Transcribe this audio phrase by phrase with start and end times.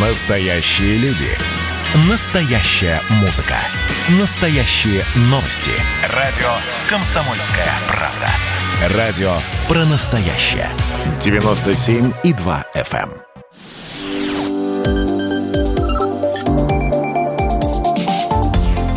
[0.00, 1.26] Настоящие люди.
[2.08, 3.56] Настоящая музыка.
[4.20, 5.72] Настоящие новости.
[6.14, 6.46] Радио
[6.88, 8.28] «Комсомольская правда».
[8.96, 10.68] Радио про настоящее.
[11.18, 13.10] 97,2 FM.
[13.10, 13.22] эм.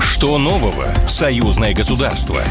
[0.03, 2.43] Что нового в союзное государство?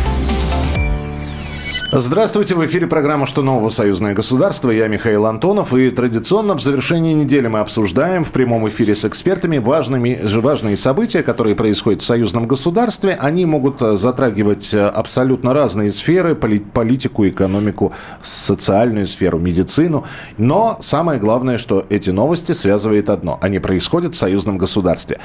[1.93, 3.69] Здравствуйте, в эфире программа «Что нового?
[3.69, 4.71] Союзное государство».
[4.71, 5.75] Я Михаил Антонов.
[5.75, 11.25] И традиционно в завершении недели мы обсуждаем в прямом эфире с экспертами важными, важные события,
[11.25, 13.19] которые происходят в союзном государстве.
[13.21, 20.05] Они могут затрагивать абсолютно разные сферы, политику, экономику, социальную сферу, медицину.
[20.39, 23.37] Но самое главное, что эти новости связывает одно.
[23.43, 25.19] Они происходят в союзном государстве.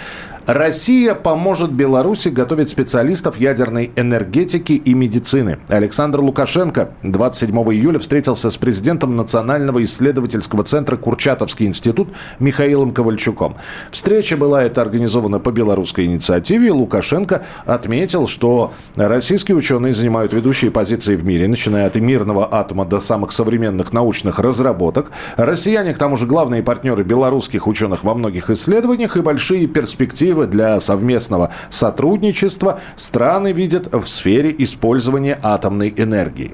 [0.47, 5.59] Россия поможет Беларуси готовить специалистов ядерной энергетики и медицины.
[5.69, 12.07] Александр Лукашенко Лукашенко 27 июля встретился с президентом Национального исследовательского центра Курчатовский институт
[12.39, 13.57] Михаилом Ковальчуком.
[13.91, 16.71] Встреча была это организована по белорусской инициативе.
[16.71, 23.01] Лукашенко отметил, что российские ученые занимают ведущие позиции в мире, начиная от мирного атома до
[23.01, 25.11] самых современных научных разработок.
[25.35, 30.79] Россияне, к тому же, главные партнеры белорусских ученых во многих исследованиях и большие перспективы для
[30.79, 36.44] совместного сотрудничества страны видят в сфере использования атомной энергии.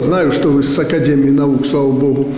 [0.00, 2.32] Знаю, что вы с Академией наук, слава богу,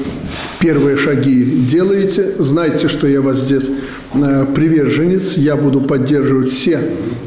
[0.59, 2.35] первые шаги делаете.
[2.39, 3.71] Знайте, что я вас здесь
[4.15, 5.37] э, приверженец.
[5.37, 6.81] Я буду поддерживать все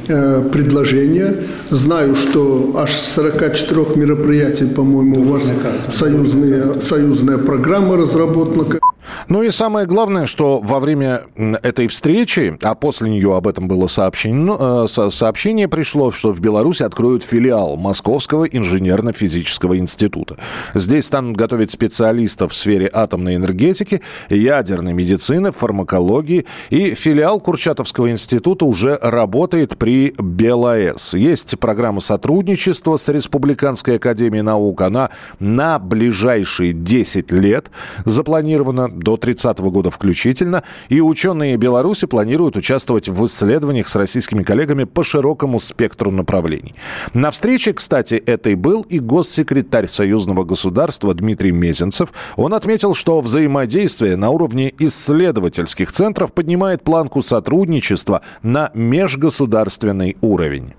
[0.09, 1.37] э, предложения.
[1.69, 5.43] Знаю, что аж 44 мероприятий, по-моему, у вас
[5.89, 8.65] союзные, союзная программа разработана.
[9.27, 11.21] Ну и самое главное, что во время
[11.63, 16.83] этой встречи, а после нее об этом было сообщено, э, сообщение пришло, что в Беларуси
[16.83, 20.37] откроют филиал Московского инженерно-физического института.
[20.73, 26.45] Здесь станут готовить специалистов в сфере атомной энергетики, ядерной медицины, фармакологии.
[26.69, 31.13] И филиал Курчатовского института уже работает при БелАЭС.
[31.13, 34.81] Есть программа сотрудничества с Республиканской академией наук.
[34.81, 37.71] Она на ближайшие 10 лет
[38.05, 44.83] запланирована до 30 года включительно, и ученые Беларуси планируют участвовать в исследованиях с российскими коллегами
[44.85, 46.75] по широкому спектру направлений.
[47.13, 52.09] На встрече, кстати, этой был и госсекретарь союзного государства Дмитрий Мезенцев.
[52.35, 60.73] Он отметил, что взаимодействие на уровне исследовательских центров поднимает планку сотрудничества на межгосударственный уровень.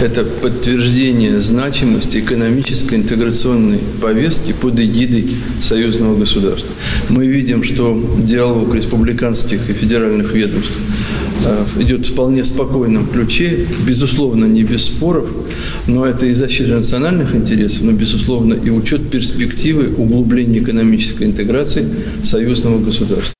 [0.00, 5.28] Это подтверждение значимости экономической интеграционной повестки под эгидой
[5.60, 6.70] союзного государства.
[7.08, 10.72] Мы видим, что диалог республиканских и федеральных ведомств
[11.44, 15.28] э, идет в вполне спокойном ключе, безусловно, не без споров,
[15.88, 21.88] но это и защита национальных интересов, но, безусловно, и учет перспективы углубления экономической интеграции
[22.22, 23.37] союзного государства.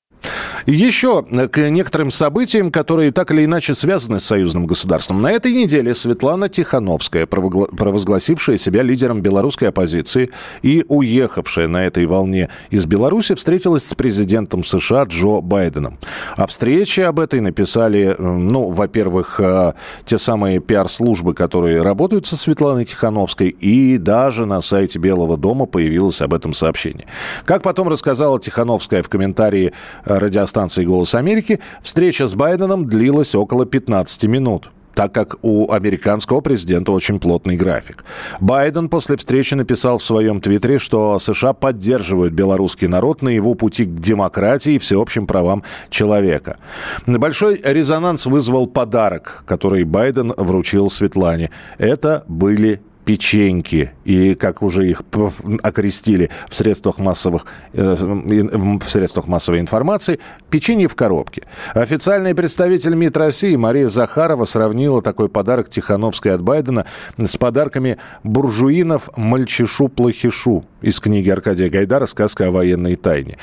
[0.70, 5.22] Еще э, к некоторым событиям, которые так или иначе связаны с союзным государством.
[5.22, 10.28] На этой неделе Светлана Тихановская, провозгласившая себя лидером белорусской оппозиции
[10.60, 15.96] и уехавшая на этой волне из Беларуси, встретилась с президентом США Джо Байденом.
[16.36, 19.72] О встрече об этой написали, э, ну, во-первых, э,
[20.04, 26.20] те самые пиар-службы, которые работают со Светланой Тихановской, и даже на сайте Белого дома появилось
[26.20, 27.06] об этом сообщение.
[27.46, 29.72] Как потом рассказала Тихановская в комментарии
[30.04, 36.40] радиостанции радиостанции «Голос Америки», встреча с Байденом длилась около 15 минут так как у американского
[36.40, 38.04] президента очень плотный график.
[38.40, 43.84] Байден после встречи написал в своем твиттере, что США поддерживают белорусский народ на его пути
[43.84, 46.56] к демократии и всеобщим правам человека.
[47.06, 51.52] Большой резонанс вызвал подарок, который Байден вручил Светлане.
[51.78, 55.00] Это были печеньки, и как уже их
[55.62, 60.18] окрестили в средствах, массовых, э, в средствах массовой информации,
[60.50, 61.44] печенье в коробке.
[61.72, 66.84] Официальный представитель МИД России Мария Захарова сравнила такой подарок Тихановской от Байдена
[67.16, 73.38] с подарками буржуинов мальчишу-плохишу из книги Аркадия Гайдара «Сказка о военной тайне».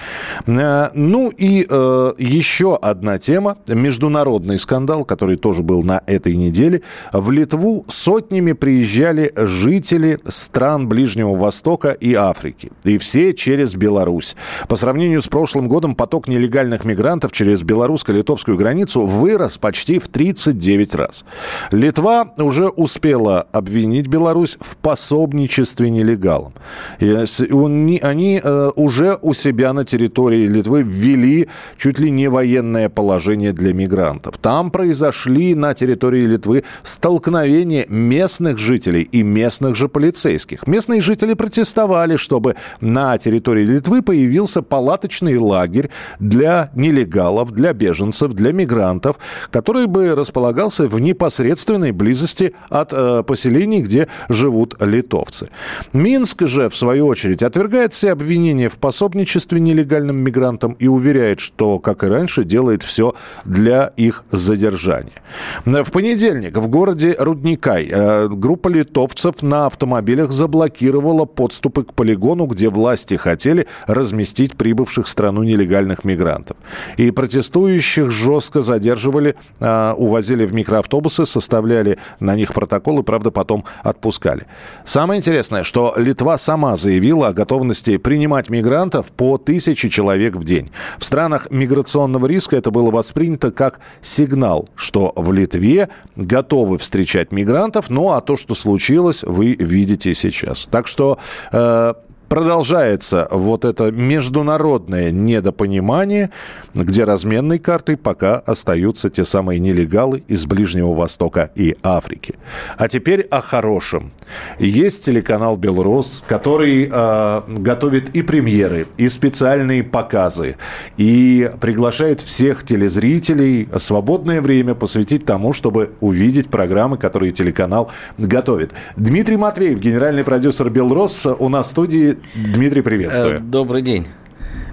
[0.46, 3.58] Э, ну и э, еще одна тема.
[3.68, 6.84] Международный скандал, который тоже был на этой неделе.
[7.11, 12.72] В Литву сотнями приезжали жители стран Ближнего Востока и Африки.
[12.84, 14.35] И все через Беларусь.
[14.67, 20.96] По сравнению с прошлым годом поток нелегальных мигрантов через белорусско-литовскую границу вырос почти в 39
[20.96, 21.25] раз.
[21.72, 26.53] Литва уже успела обвинить Беларусь в пособничестве нелегалам.
[26.99, 31.47] Они э, уже у себя на территории Литвы ввели
[31.78, 34.37] чуть ли не военное положение для мигрантов.
[34.37, 40.66] Там произошли на территории Литвы столкновения местных жителей и местных же полицейских.
[40.66, 45.90] Местные жители протестовали, чтобы на территории Литвы появился палаточный лагерь
[46.20, 49.17] для нелегалов, для беженцев, для мигрантов,
[49.52, 55.49] который бы располагался в непосредственной близости от э, поселений, где живут литовцы.
[55.91, 61.79] Минск же, в свою очередь, отвергает все обвинения в пособничестве нелегальным мигрантам и уверяет, что,
[61.79, 65.22] как и раньше, делает все для их задержания.
[65.66, 72.69] В понедельник в городе Рудникай э, группа литовцев на автомобилях заблокировала подступы к полигону, где
[72.69, 76.57] власти хотели разместить прибывших в страну нелегальных мигрантов.
[76.97, 84.45] И протестующих жестко задерживали, э, увозили в микроавтобусы, составляли на них протоколы, правда, потом отпускали.
[84.83, 90.72] Самое интересное, что Литва сама заявила о готовности принимать мигрантов по тысяче человек в день.
[90.97, 97.89] В странах миграционного риска это было воспринято как сигнал, что в Литве готовы встречать мигрантов,
[97.89, 100.67] ну а то, что случилось, вы видите сейчас.
[100.67, 101.17] Так что
[101.52, 101.94] э,
[102.27, 106.31] продолжается вот это международное недопонимание,
[106.73, 112.35] где разменной картой пока остаются те самые нелегалы из Ближнего Востока и Африки.
[112.77, 114.11] А теперь о хорошем.
[114.59, 120.57] Есть телеканал «Белрос», который э, готовит и премьеры, и специальные показы,
[120.97, 128.72] и приглашает всех телезрителей свободное время посвятить тому, чтобы увидеть программы, которые телеканал готовит.
[128.97, 132.15] Дмитрий Матвеев, генеральный продюсер «Белрос», у нас в студии.
[132.35, 133.38] Дмитрий, приветствую.
[133.38, 134.08] Э, добрый день.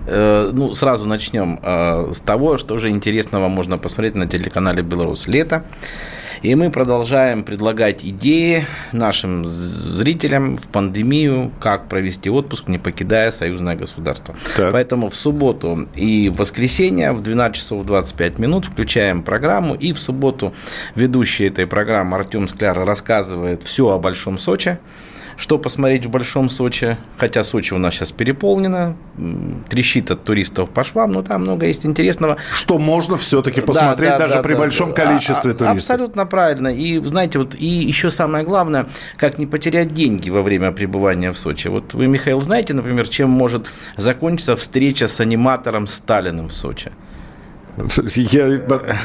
[0.07, 5.27] Э, ну, сразу начнем э, с того, что же интересного можно посмотреть на телеканале «Беларусь
[5.27, 5.65] лето».
[6.43, 13.77] И мы продолжаем предлагать идеи нашим зрителям в пандемию, как провести отпуск, не покидая союзное
[13.77, 14.35] государство.
[14.57, 14.73] Так.
[14.73, 19.75] Поэтому в субботу и в воскресенье в 12 часов 25 минут включаем программу.
[19.75, 20.53] И в субботу
[20.97, 24.79] ведущий этой программы Артем Скляр рассказывает все о Большом Сочи
[25.37, 28.97] что посмотреть в Большом Сочи, хотя Сочи у нас сейчас переполнено,
[29.69, 32.37] трещит от туристов по швам, но там много есть интересного.
[32.53, 35.77] Что можно все-таки посмотреть да, да, даже да, при да, большом да, количестве а, туристов.
[35.77, 36.69] Абсолютно правильно.
[36.69, 41.39] И знаете, вот и еще самое главное, как не потерять деньги во время пребывания в
[41.39, 41.69] Сочи.
[41.69, 46.93] Вот вы, Михаил, знаете, например, чем может закончиться встреча с аниматором Сталиным в Сочи?
[47.77, 48.61] Я,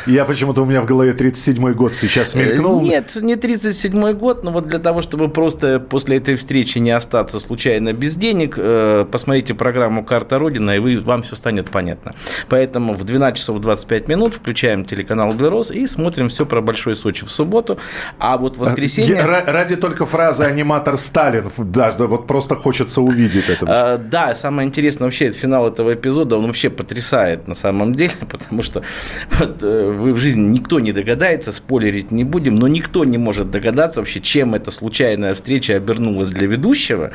[0.06, 2.81] я почему-то у меня в голове 37-й год сейчас мелькнул.
[2.81, 7.40] Нет, не 37-й год, но вот для того, чтобы просто после этой встречи не остаться
[7.40, 12.16] случайно без денег, э, посмотрите программу «Карта Родина», и вы, вам все станет понятно.
[12.50, 17.25] Поэтому в 12 часов 25 минут включаем телеканал «Белрос» и смотрим все про Большой Сочи
[17.25, 17.80] в субботу,
[18.19, 19.22] а вот в воскресенье...
[19.24, 23.66] Ради только фразы «аниматор Сталин», да, вот просто хочется увидеть это.
[23.68, 28.56] А, да, самое интересное вообще, финал этого эпизода, он вообще потрясает на самом деле, потому
[28.57, 28.81] потому что
[29.39, 33.51] вот, э, вы в жизни никто не догадается, спойлерить не будем, но никто не может
[33.51, 37.12] догадаться вообще, чем эта случайная встреча обернулась для ведущего,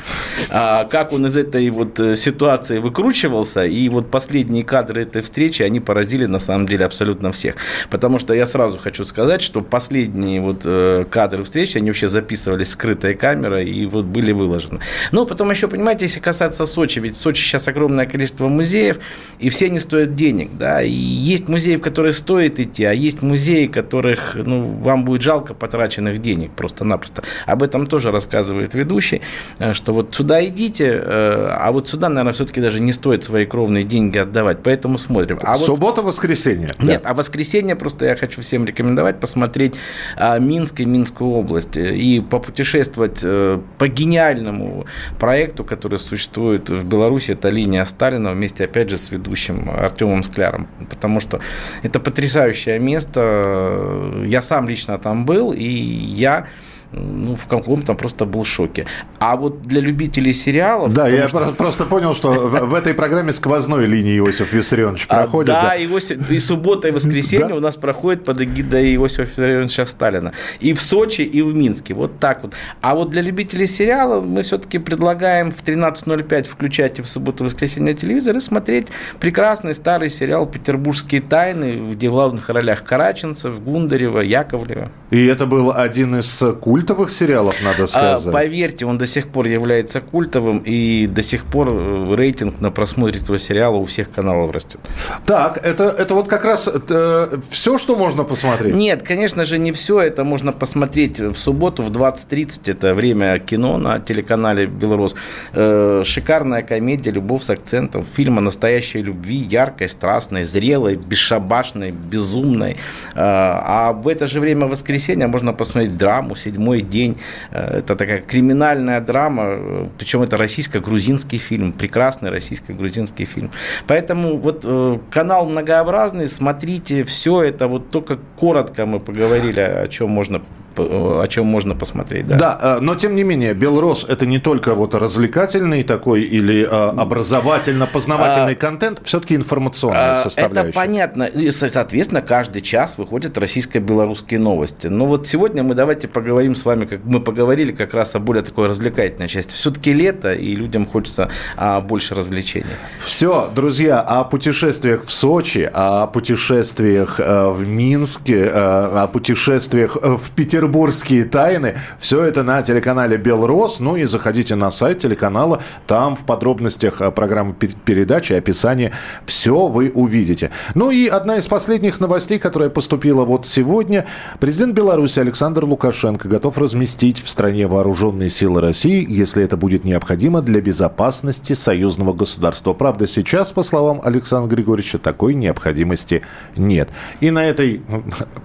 [0.51, 5.63] а как он из этой вот э, ситуации выкручивался, и вот последние кадры этой встречи,
[5.63, 7.57] они поразили на самом деле абсолютно всех,
[7.91, 12.71] потому что я сразу хочу сказать, что последние вот э, кадры встречи, они вообще записывались
[12.71, 14.81] скрытой камерой и вот были выложены.
[15.11, 18.99] Ну, потом еще, понимаете, если касаться Сочи, ведь в Сочи сейчас огромное количество музеев,
[19.39, 20.93] и все они стоят денег, да, и
[21.33, 26.21] есть музеи, в которые стоит идти, а есть музеи, которых ну, вам будет жалко потраченных
[26.21, 27.23] денег просто-напросто.
[27.47, 29.23] Об этом тоже рассказывает ведущий,
[29.59, 33.47] э, что вот сюда идите, э, а вот сюда, наверное, все-таки даже не стоит свои
[33.47, 35.39] кровные деньги отдавать, поэтому смотрим.
[35.43, 36.09] А Суббота, вот...
[36.09, 36.71] воскресенье.
[36.79, 37.11] Нет, да.
[37.11, 39.75] а воскресенье просто я хочу всем рекомендовать посмотреть
[40.17, 44.87] а, Минск и Минскую область э, и попутешествовать по гениальному
[45.19, 50.69] проекту, который существует в Беларуси, это линия Сталина вместе, опять же, с ведущим Артемом Скляром,
[50.89, 51.41] потому что
[51.83, 54.23] это потрясающее место.
[54.27, 56.47] Я сам лично там был, и я
[56.93, 58.87] ну, в каком-то просто был шоке.
[59.19, 60.93] А вот для любителей сериалов...
[60.93, 61.53] Да, я что...
[61.57, 65.55] просто понял, что в, этой программе сквозной линии Иосиф Виссарионович а, проходит.
[65.55, 65.75] Да.
[65.77, 70.33] Иосиф, и суббота, и воскресенье у нас проходит под эгидой Иосифа Виссарионовича Сталина.
[70.61, 71.95] И в Сочи, и в Минске.
[71.95, 72.55] Вот так вот.
[72.81, 78.37] А вот для любителей сериала мы все-таки предлагаем в 13.05 включать в субботу, воскресенье телевизор
[78.37, 84.91] и смотреть прекрасный старый сериал «Петербургские тайны», где в главных ролях Караченцев, Гундарева, Яковлева.
[85.11, 88.27] И это был один из культ культовых сериалов, надо а, сказать.
[88.27, 92.73] А, поверьте, он до сих пор является культовым, и до сих пор э, рейтинг на
[92.73, 94.81] просмотр этого сериала у всех каналов растет.
[95.25, 98.75] Так, это, это вот как раз это, все, что можно посмотреть?
[98.75, 100.01] Нет, конечно же, не все.
[100.01, 102.63] Это можно посмотреть в субботу в 20.30.
[102.67, 105.15] Это время кино на телеканале «Белрос».
[105.53, 108.05] Э, шикарная комедия «Любовь с акцентом».
[108.05, 112.73] Фильм о настоящей любви, яркой, страстной, зрелой, бесшабашной, безумной.
[112.73, 112.77] Э,
[113.15, 117.17] а в это же время воскресенья можно посмотреть драму «Седьмой седьмой день.
[117.51, 123.51] Э, это такая криминальная драма, причем это российско-грузинский фильм, прекрасный российско-грузинский фильм.
[123.87, 124.67] Поэтому вот
[125.11, 130.41] канал многообразный, смотрите все это, вот только коротко мы поговорили, о чем можно
[130.79, 132.27] о чем можно посмотреть.
[132.27, 136.65] Да, да э, но тем не менее, Белрос это не только вот развлекательный такой или
[136.65, 140.71] э, образовательно-познавательный а, контент, все-таки информационная а, составляющая.
[140.71, 141.23] Это понятно.
[141.25, 144.87] И, соответственно, каждый час выходят российско-белорусские новости.
[144.87, 148.43] Но вот сегодня мы давайте поговорим с вами, как мы поговорили как раз о более
[148.43, 149.53] такой развлекательной части.
[149.53, 152.67] Все-таки лето, и людям хочется а, больше развлечений.
[152.99, 160.62] Все, друзья, о путешествиях в Сочи, о путешествиях э, в Минске, о путешествиях в Петербурге,
[160.63, 161.75] петербургские тайны.
[161.99, 163.81] Все это на телеканале Белрос.
[163.81, 165.61] Ну и заходите на сайт телеканала.
[165.89, 168.93] Там в подробностях э, программы передачи, описания
[169.27, 170.51] все вы увидите.
[170.77, 174.07] Ну и одна из последних новостей, которая поступила вот сегодня.
[174.39, 180.43] Президент Беларуси Александр Лукашенко готов разместить в стране вооруженные силы России, если это будет необходимо
[180.43, 182.73] для безопасности союзного государства.
[182.73, 186.23] Правда, сейчас, по словам Александра Григорьевича, такой необходимости
[186.57, 186.89] нет.
[187.21, 187.83] И на этой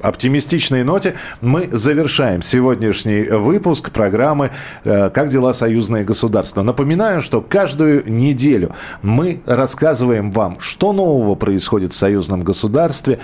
[0.01, 4.51] оптимистичной ноте мы завершаем завершаем сегодняшний выпуск программы
[4.85, 6.61] э, «Как дела союзные государства».
[6.61, 13.19] Напоминаю, что каждую неделю мы рассказываем вам, что нового происходит в союзном государстве,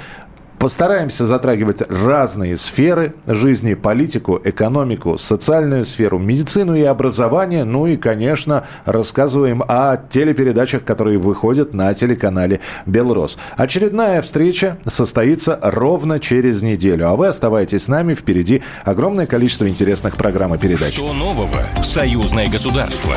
[0.63, 7.65] Постараемся затрагивать разные сферы жизни, политику, экономику, социальную сферу, медицину и образование.
[7.65, 13.37] Ну и, конечно, рассказываем о телепередачах, которые выходят на телеканале «Белрос».
[13.57, 17.09] Очередная встреча состоится ровно через неделю.
[17.09, 18.13] А вы оставайтесь с нами.
[18.13, 20.93] Впереди огромное количество интересных программ и передач.
[20.93, 23.13] Что нового в «Союзное государство»?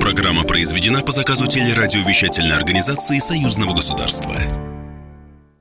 [0.00, 4.36] Программа произведена по заказу телерадиовещательной организации Союзного государства.